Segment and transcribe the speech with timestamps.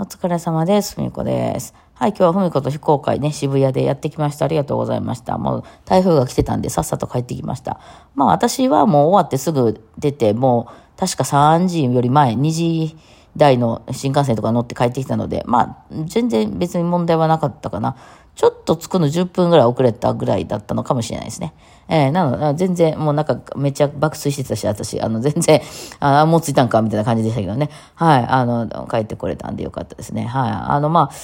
[0.00, 0.94] お疲れ様です。
[0.94, 1.74] ふみこです。
[1.94, 4.44] はい、今日はふみこと非公開ね、渋谷でやってきました。
[4.44, 5.38] ありがとうございました。
[5.38, 7.80] もう台風が来てたんで、さっさと帰ってきました。
[8.14, 12.96] まあ私はもう終わってすぐ出て、もう確か3時より前、2時
[13.36, 17.96] 台の新幹線とか乗って帰ってきたので、まあ全然別に問題はなかったかな。
[18.38, 21.54] ちょっと着くの10分ぐらい遅れたぐらいだったのかもしれないですね。
[21.88, 25.60] えー、なので、全然、もうなんか、めっちゃ爆睡してたし、私、あの、 全然、
[25.98, 27.68] あもう着いたんか、みたいな感じでしたけどね。
[27.96, 30.24] はい、あの、帰ってこれたんでよかったですね。
[30.24, 31.14] はい、あの、まあ、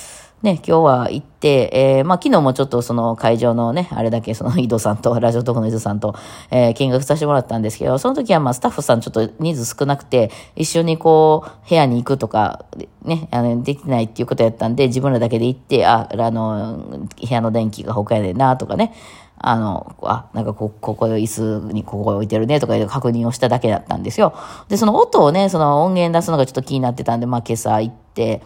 [0.44, 6.14] ね、今日は行って、えー、まあ、昨日もちょっとその会場のね、あれだけその井戸さんと、 ラジオトークの井戸さんと、
[6.50, 12.66] えー、見学させてもらったんですけど、その時はま、スタッフさんちょっと人数少なくて、一緒にこう、部屋に行くとか、
[13.02, 18.92] ね、あの、できないっていうことやったんで、自分らだけで行って、あ、あの、部屋の電気が他やでな、とかね、
[19.38, 24.34] あの、あ、なんかこ、ここ椅子にここ置いてるねとかいう確認をしただけだったんですよ。
[24.68, 28.42] で、その音をね、その音源出すのがちょっと気になってたんで、まあ今朝行って、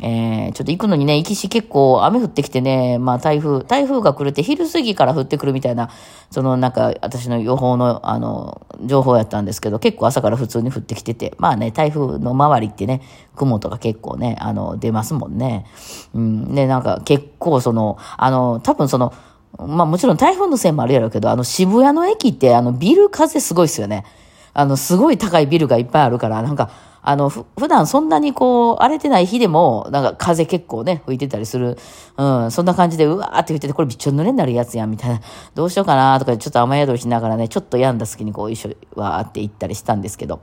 [0.00, 5.90] えー、ちょっと行くのにね、行きし結構雨降ってきてね、まあ台風、台風が来るって昼過ぎから降ってくるみたいな、
[6.30, 13.02] そのなんか私の予報の、あの、情報やったんですけど、結構朝から普通に降ってきてて、まあね、台風の周りってね、
[13.36, 15.66] 雲とか結構ね、あの、出ますもんね。
[16.14, 19.12] うん、で、なんか結構その、あの、多分その、
[19.58, 24.04] まあもちろん台風のせいもあるやろうけど、あの渋谷の駅ってあのビル風すごいっすよね。
[24.54, 26.70] あのすごい高いビルがいっぱいあるから、なんか、
[27.04, 31.76] あの、ふ、普段そんなにこう、荒れてない日でも、なんか風結構ね、吹いてたりする。
[32.16, 35.20] うん、そんな感じで、うわーって吹いてて、これびっちょ濡れになるやつやん、みたいな。
[35.54, 40.40] どうしようかなとか、ちょっと雨宿りしながらね、ちょっと病んだ隙にこう、一緒、わーって行ったりしたんですけど。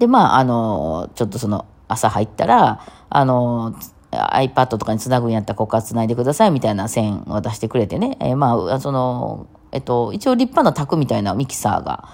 [0.00, 3.74] で、まあ、あの、ちょっとその、朝入ったら、あの、
[4.10, 8.16] iPad とかにつなぐんやったらここからつないでくださいみたいな線を出してくれてね。
[8.18, 12.08] えー、まあ、その、えっと、一応立派な卓みたいなミキサーが、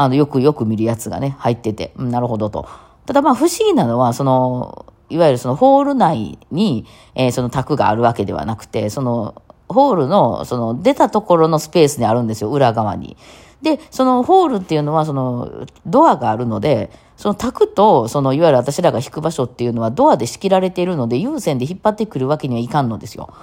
[0.00, 2.68] あの、よくよく見るやつがね、入ってて、うん、なるほどと。
[3.04, 13.16] ただまあ不思議なのは、その、いわゆるそのホール内に、えー、その卓があるわけではなくて、その、ホールの、その、出たところのスペースにあるんですよ、裏側に。
[13.60, 23.34] で、そのホールっていうのは、その、ドアがあるので、その卓と、その、いわゆる私らが引く場所っていうのはドアで仕切られているので、有線で引っ張ってくるわけにはいかんのですよ。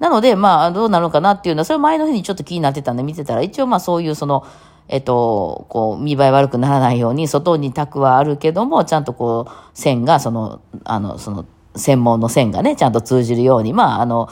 [0.00, 4.44] なので、まあ、どうなるのかなっていうのは、それ前の日にちょっと気になってたんで見てたら、一応まあそういうその、
[4.92, 11.46] えっと、こう、見栄え悪くならないように、外に卓はあるけども、ちゃんとこう、線が、その、あの、その、
[11.76, 14.28] 専門の線がね、ちゃんと通じるように、まあ、あの、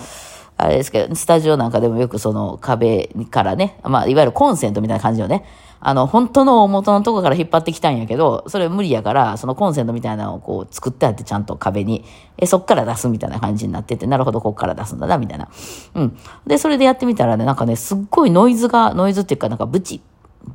[0.57, 5.45] あれですけど、スタジオなんかでもよくその壁からね、まあ、いわゆるコンセントみたいな感じのね、
[5.79, 12.05] あの、本当の元のとこから引っ張ってきたんやけど、それ無理やから、そのコンセントみたいなのをこう作ってあってちゃんと壁に、
[12.37, 15.49] え、そっから出すみたいな感じになってて、なるほど、こっから出すんだな、みたいな。
[15.95, 16.19] うん。
[16.45, 20.03] で、それでやってみたらね、なんかね、すっごいノイズが、ノイズっていうか、なんかブチ、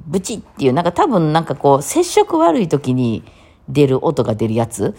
[0.07, 3.23] ブチっていう、なんか多分なんかこう、接触悪い時に
[3.69, 4.95] 出る音が出るやつ。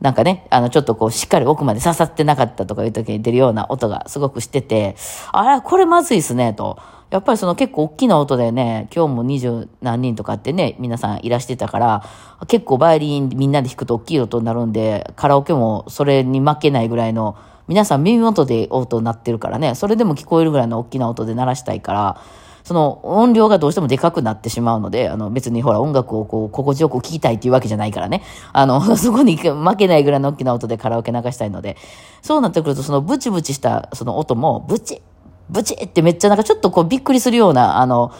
[0.00, 4.96] なんかね、あの、ちょっとこう、しっかり奥まで刺さってなかったとかいう時に出るような音がすごくしてて、
[5.30, 6.78] あれ、これまずいっすね、と。
[7.10, 12.02] やっぱりその結構大きな音でね、今日も二十何人とかってね、皆さんいらしてたから、
[12.48, 17.36] 結構バイオリンみんなで弾くと大きい音になるんで、カラオケもそれに負けないぐらいの、
[17.68, 22.20] 皆さん耳元で音になってるからね、それでも聞こえるぐらいの大きな音で鳴らしたいから、
[22.64, 28.22] その音量がどうしてもでかくなってしまうので、あの別にほら音楽をこう心地よく聴きたいっていうわけじゃないからね。
[28.52, 31.76] あの、 そこに負けないぐらいの大きな音でカラオケ流したいので、
[32.22, 35.02] そうなってくるとそのブチブチしたその音もブチ
[35.50, 38.12] ブチってめっちゃなんかちょっとこうびっくりするような、あの、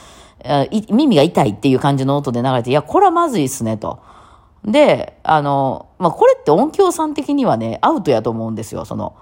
[0.91, 4.01] 耳が痛いっていう感じの音で流れて、いや、これはまずいっすね、と。
[4.65, 9.15] で、あの、まあ、これって音響さん的にはね、アウトやと思うんですよ、その、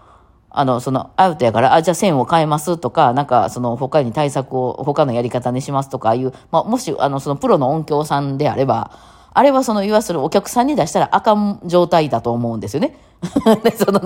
[0.51, 8.91] あの、その、アウトやから、あ、じゃあ線を変えますとか、なんか、その、他に対策を、他のやり方にしますとかいう、まあ、もし、あの、その、プロの音響さんであれば、
[9.33, 12.99] あれはその、言わするお客さんに出したらあかん状態だと思うんですよね。
[13.79, 14.01] その、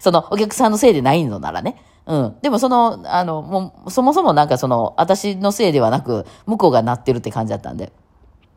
[0.00, 1.82] その、お客さんのせいでないのならね。
[2.06, 2.36] うん。
[2.42, 7.92] でもその、あの、もう、そもそもなんかその、私のせいではなく、向こうがなってるって感じだったんで。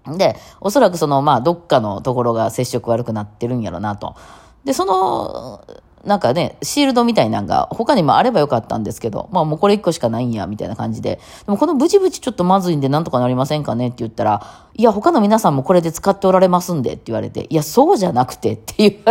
[0.05, 4.15] で、おそらくその、まあ、どっかのところが接触悪くなってるんやろなと。
[4.63, 5.61] で、その、
[6.05, 11.19] なんかね、シールドみたいなのが他にもあればよかったんですけど、まあもうこれ一個しかないんや、みたいな感じで。
[11.45, 19.03] でもこのブチブチちょっとまずいんでなんとかなりませんかねって言ったら、いや、他の皆さんもこれで使っておられますんでって言われて、いや、そうじゃなくてっていう、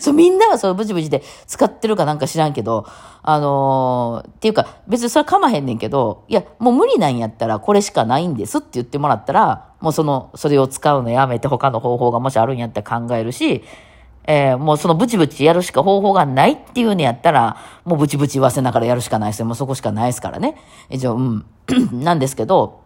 [0.00, 2.86] そうみんながそのブチブチで使ってるかなんか知らんけど、
[3.22, 13.64] あのー、っていうか別にそれはかまへんねんけど、いや、もう無理なんやったらこれしかないんですって言ってもらったら、もうその、それを使うのやめて他の方法がもしあるんやったら考えるし、
[14.24, 19.46] えー、もうそのブチブチやるしか方法がないっていうのやったら、もうブチブチ言わせながらやるしかないですよ。
[19.46, 20.56] もうそこしかないですからね。
[20.90, 21.44] 以上、うん。
[21.92, 22.80] なんですけど、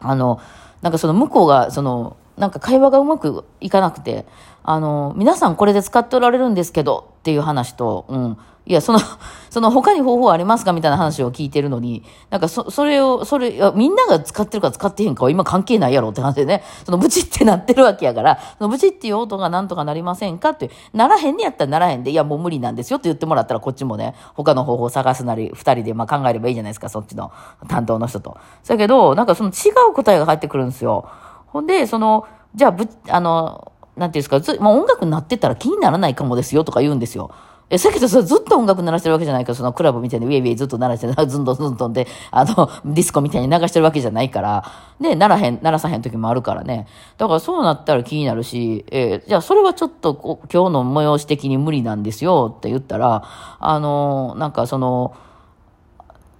[0.00, 0.40] あの、
[0.80, 4.26] なんかその向こうが、その、なんか会話がうまくいかなくて、
[4.62, 8.38] あの、皆さんこれで使っておられるんですけどっていう話と、うん。
[8.64, 9.00] いや、その、
[9.50, 27.32] その他に方法ありますかみたいな話を聞いてるのに、なんかそ、それを、それ、みんなが使ってるか使ってへんかは今関係ないやろって話でね、そのブチってなってるわけやから、そのブチっていう音がなんとかなりませんかって、ならへんねやったらならへんで、いやもう無理なんですよって言ってもらったらこっちもね、他の方法を探すなり、二人でまあ考えればいいじゃないですか、そっちの
[27.68, 28.36] 担当の人と。
[28.66, 31.06] だけど、なんかその違う答えが返ってくるんですよ。
[31.52, 37.30] ほんで、その、じゃあ、ぶ、あの、なんていうんですか、ず、まあ、音楽になってたら気にならないかもですよとか言うんですよ。
[37.68, 44.64] え、さっきと、ずっと音楽鳴らしてるわけじゃないから、そのクラブみたいにウェイウェイずっと鳴らして、 ずんどんずんどんで、あの、ディスコみたいに流してるわけじゃないから、
[45.00, 46.86] で、鳴らへん、鳴らさへん時もあるからね。
[47.16, 50.14] だからそうなったら気になるし、えー、じゃあそれはちょっと
[50.52, 53.22] 今日の催し的に無理なんですよって言ったら、
[53.58, 55.14] あの、なんかその、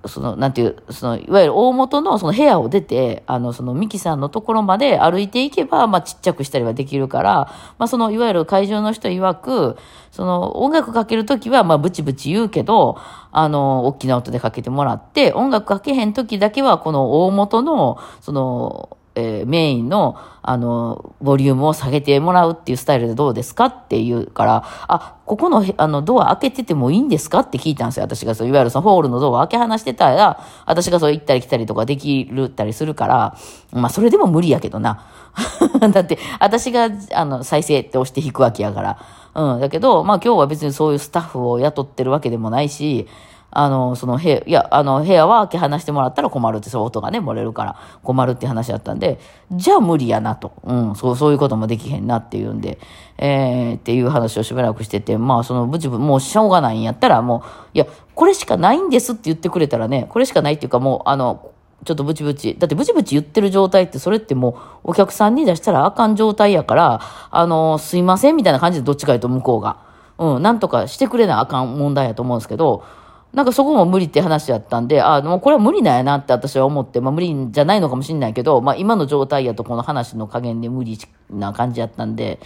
[0.06, 9.76] その、なんていう、その、いわゆる大元のその部屋を出て、あの、そのミキさんのところまで歩いていけば、まあちっちゃくしたりはできるから、まあその、いわゆる会場の人曰く、
[10.10, 12.98] その、音楽かけるときは、まあブチブチ言うけど、
[13.30, 28.04] あの、大きな音でかけてもらって、音楽かけへんときだけは、この大元の、その、えー、メインの、あの、ボリュームを下げてもらうっていうスタイルでどうですかって言うから、あ、ここの、あの、ドア開けててもいいんですかって聞いたんですよ。
[28.04, 33.36] 私がそう、いわゆるそのホールのドア開け放してたら、私がそう行ったり来たりとかできるったりするから、
[33.72, 35.04] まあ、それでも無理やけどな。
[35.92, 38.98] だって、私が、あの、再生って押して弾くわけやから。
[39.34, 39.60] うん。
[39.60, 43.08] だけど、まあ今日は別にそういうスタッフを雇ってるわけでもないし、
[43.54, 49.20] あの、その部屋、いや、あの、部屋は開け放してもらったら困るって、そう音がね、漏れるから困るって話だったんで、
[49.52, 50.52] じゃあ無理やなと。
[50.64, 52.78] うん、そう、そういうこともできへんなっていうんで、
[53.18, 61.50] えー、っていう話をしばらくしてて、まあ、その、ブチブもうしょうがないんやったら、もう、いや、これしかないんですって言ってくれたらね、これしかないっていうかもう、あの、
[61.84, 62.56] ちょっとブチブチ。
[62.58, 64.50] だってブチブチ言ってる状態ってそれっても
[64.84, 67.00] うお客さんに出したらあかん状態やから、
[67.30, 69.78] あの、すいませんみたいな感じでどっちか言うと向こうが。
[70.18, 72.84] うん、なんとかしてくれなあかん問題やと思うんですけど、
[73.32, 80.98] なんかそこも無理って話やったんで、あもうこれは無理なんやなって私は思って、まあ無理じゃないのかもしれないけど、まあ今の状態やとこの話の加減で無理
[81.30, 82.40] な感じやったんで、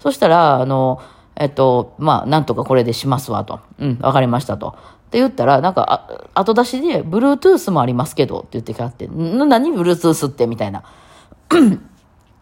[0.00, 1.00] そしたら、あの、
[1.36, 3.60] えっと、まあなんとかこれでしますわと。
[3.78, 4.68] うん、わかりましたと。
[4.68, 4.72] っ
[5.10, 10.48] て言ったら、なんか、あ後出しで、Bluetooth もありますけどって言ってきはって、何 Bluetooth って？
[10.48, 10.82] みたいな。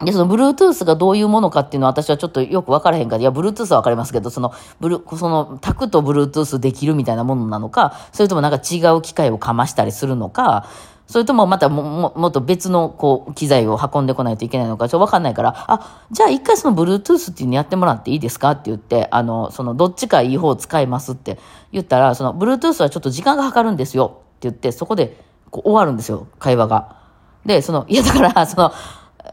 [0.05, 10.67] で、その Bluetooth がどういうものかっていうのは私はちょっとよくわからへんから、いや、Bluetooth はわかりますけど、その、ブル、その、タクと Bluetooth できるみたいなものなのか、それともなんか違う機械をかましたりするのか、
[11.13, 21.39] それともまたもももっと別のこう機材を運んでこないといけないのか、ちょっとわかんないから、あ、じゃあ一回その Bluetooth っていうのやってもらっていいですかって言って、あの、そのどっちかいい方を使いますって
[21.71, 25.21] 言ったら、その Bluetooth はちょっと時間がかかるんですよって言って、そこで
[25.51, 26.97] こう終わるんですよ、会話が。
[27.45, 28.73] で、その、いやだから、その、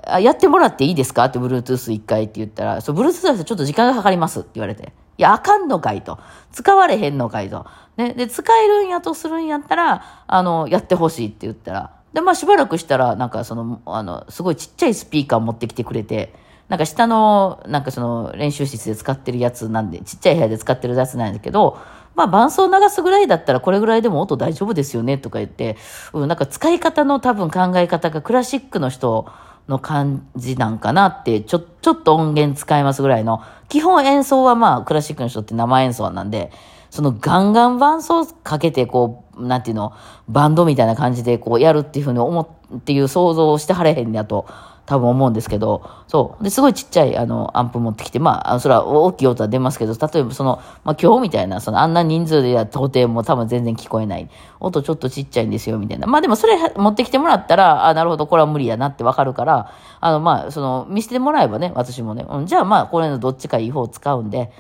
[0.06, 1.26] あやってもらっていいですか？
[1.26, 4.94] って、Bluetooth 一回って言ったら、そう、Bluetooth はちょっと時間がかかりますって言われて。
[5.18, 6.20] いや、あかんのかいと。
[6.52, 7.66] 使われへんのかいと。
[7.98, 11.92] ね、で、使えるんやとするんやったら、あの、やってほしいって言ったら。
[12.14, 16.34] で、まあしばらくしたら、なんかその、あの、すごいちっちゃいスピーカー持ってきてくれて、
[16.70, 21.80] なんか下の、なんかその練習室で使ってるやつなんで、ちっちゃい部屋で使ってるやつなんだけど、
[22.16, 25.78] まあ伴奏流すぐらいだったらこれぐらいでも音大丈夫ですよねとか言って、
[26.14, 29.28] うん、なんか使い方の多分考え方がクラシックの人
[29.70, 36.52] の感じなんかなって、ちょ、ちょっと音源使いますぐらいの、基本演奏はまあ、クラシックの人って生演奏なんで、
[36.90, 39.94] そのガンガン伴奏かけて、こう、なんていうの、
[40.28, 42.42] バンドみたいな感じでこうやるっていうふうに思
[42.78, 44.48] っていう想像をしてはれへんやと
[44.90, 46.44] 多分思うんですけど、そう。
[46.44, 54.28] で、すごいちっちゃい、あの、アンプ持ってきて、まあ、それは大きい音は出ますけど、例えばその、まあ、今日みたいな、その、あんな人数でやった程も多分全然聞こえない。
[54.60, 56.08] 音ちょっとちっちゃいんですよ、みたいな。
[56.08, 64.52] まあ、でもそれ持ってきてもらったら、あ、なるほど、これは無理やなってわかるから、あの、まあ、その、見せてもらえばね、私もね、うん、じゃあまあ、これのどっちかいい方を使うんで、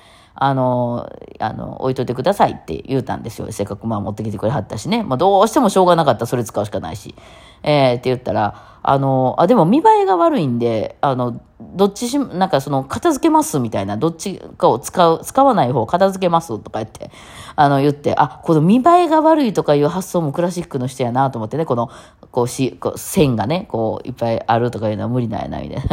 [0.42, 3.52] あの、あの、置いといてくださいって言うたんですよ。
[3.52, 5.04] せっかくまあ持ってきてくれはったしね。
[5.04, 7.14] まあどうしてもしょうがなかったらそれ使うしかないし。
[7.64, 11.42] えー、って言ったら、あの、あ、でも見栄えが悪いんで、あの、
[11.76, 17.12] どっちし、なんかその、片付けますみたいな、どっちかを使う、使わない方片付けますとか言って、
[17.58, 21.90] あの、言って、あ、この見栄えが悪いとかいう発想もクラシックの人やなと思ってね、この、
[22.32, 25.84] こうし、こう線がね、こう、いっぱいあるとかいうのは無理なんやな、みたい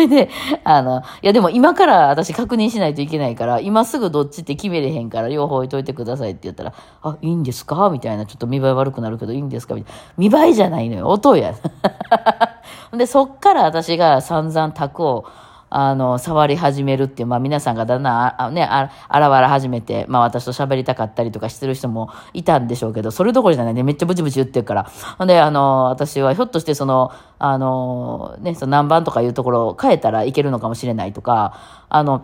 [0.00, 0.08] な。
[0.08, 0.30] で、
[0.64, 6.72] あの、いやでも今から私確認しないといけないから、今すぐどっちって決めれへんから、両方置いといてくださいって言ったら、
[7.02, 7.90] あ、いいんですか？
[7.90, 9.74] みたいな、ちょっと見栄え悪くなるけどいいんですか？
[9.74, 9.94] みたい
[10.32, 10.40] な。
[10.40, 11.54] 見栄えじゃないのよ、音や。
[12.96, 15.26] で、そっから私が散々卓を、
[15.72, 24.90] あの、触り始めるっていう、まあ皆さんがだんだん、あね、あらわら始めて、まあ私と喋りたかったりとかしてる人もいたんでしょうけど、それどころじゃないね、めっちゃブチブチ言ってるから。
[25.18, 31.54] ほんで、あの、私はひょっとしてその、あの、ね、その何番とかいうところを変えたらいけるのかもしれないとか、
[31.88, 32.22] あの、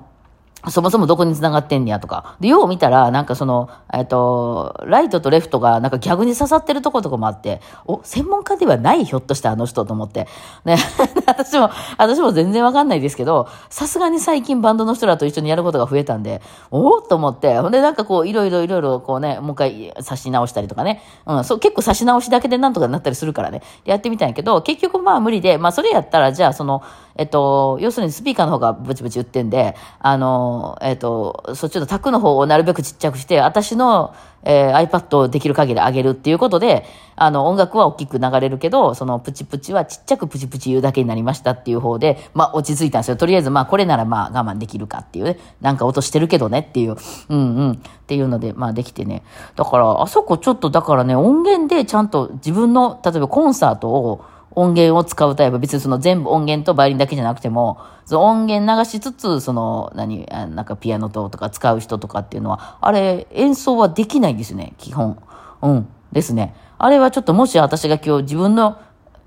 [0.69, 2.37] そもそもどこに繋がってんねやとか。
[2.41, 10.27] で、よう見たら、なんかその、えっと、ライトとレフトがなんか逆に刺さってるとことかもあって、お、専門家ではないひょっとしてあの人と思って。
[10.65, 10.77] ね、
[11.27, 21.03] 私も、私も全然わかんないですけど、さすがに最近バンドの人らと一緒にやることが増えたんで、おっと思って、ほんでなんかこう、いろいろいろいろこうね、もう一回刺し直したりとかね。
[21.27, 23.63] うん、そう、結構刺し直しだけでなんとかなったりするからね。
[23.85, 26.83] やってみたんやけど、結局まあ無理で、まあそれやったら、じゃあその、
[27.17, 36.85] えっと、要するにスピーカーの方がブチブチ言ってんで、あの、えっと、そっちのタクの方をなるべくちっちゃくして、私の、えー、iPad をできる限り上げるっていうことで、
[37.17, 43.17] あの、音楽は大きく流れるけど、そのプチプチはちっちゃくプチプチ言うだけになりましたっていう方で、まあ落ち着いたんですよ。
[43.17, 45.39] とりあえずまあこれならまあ我慢できるかっていうね。
[45.61, 46.97] なんか音してるけどねっていう。
[47.29, 47.73] うんうん。
[47.73, 49.25] っていうので、まあできてね。
[49.57, 54.25] だから、あそこちょっとだからね、音源でちゃんと自分の、例えばコンサートを、
[54.57, 65.19] 音源を使うタイプ、別にその全部音源とバイオリンだけじゃなくても、その音源流しつつ、その、何、なんかピアノととか使う人とかっていうのは、あれ、演奏はできないんですよね、基本。
[65.63, 65.89] うん。
[66.11, 66.55] ですね。
[66.79, 68.79] あれはちょっともし私が今日自分の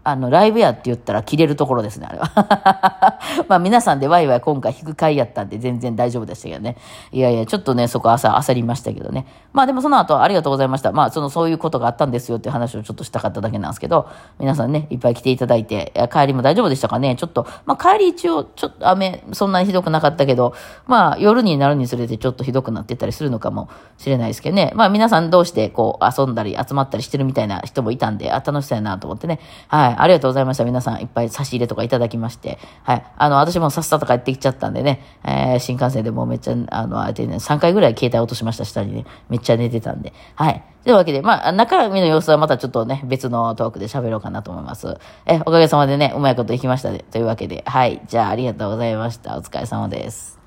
[0.04, 3.20] あの、ライブやって言ったら切れるところですね、あれは。
[3.48, 6.78] まあ皆さんでワイワイ今回弾く回やったんで全然大丈夫でしたけどね。
[7.12, 9.28] いやいや、ちょっとね、そこ朝焦りましたけどね。
[9.54, 10.92] まあでもその後ありがとうございました。
[10.92, 14.08] まあそのそういうことがあったんですよっていう話をちょっとしたかっただけなんですけど、
[14.40, 17.16] 皆さんね、いっぱい来ていただいて、帰りも大丈夫でしたかね？
[17.16, 20.54] ちょっと、まあ帰り一応ちょっと雨そんなにひどくなかったけど、
[20.88, 24.72] まあ夜になるにつれてちょっとひどくなってたりするのかもしれないですけどね。
[24.76, 29.40] まあ皆さん同士でこう遊んだり集まったりしてるみたいな人もいたんで、あ、楽しそうやなと思ってね。
[29.68, 29.89] はい。
[29.90, 30.66] はいありがとうございました。
[30.66, 32.60] 皆さんいっぱい差し入れとかいただきまして。
[32.84, 33.06] はい。
[33.18, 39.06] あの、私もさっさと帰ってきちゃったんでね、えー、新幹線でもうめっちゃ、あの、あえてね、3回ぐらい携帯落としました、下にね。
[39.30, 40.14] めっちゃ寝てたんで。
[40.36, 40.64] はい。
[40.84, 44.98] というわけで、まあ、中身の様子はまたちょっとね、別のトークで喋ろうかなと思います。
[45.26, 47.00] え、おかげさまでね、うまいこといきましたで。
[47.12, 48.02] というわけで、はい。
[48.08, 49.38] じゃあ、ありがとうございました。
[49.38, 50.39] お疲れ様です。